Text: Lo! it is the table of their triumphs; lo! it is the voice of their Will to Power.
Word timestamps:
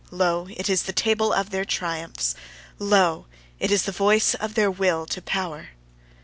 Lo! 0.09 0.47
it 0.57 0.67
is 0.67 0.81
the 0.81 0.93
table 0.93 1.31
of 1.31 1.51
their 1.51 1.63
triumphs; 1.63 2.33
lo! 2.79 3.27
it 3.59 3.69
is 3.69 3.83
the 3.83 3.91
voice 3.91 4.33
of 4.33 4.55
their 4.55 4.71
Will 4.71 5.05
to 5.05 5.21
Power. 5.21 5.69